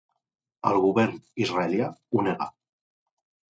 [0.69, 2.51] El govern israelià ho nega.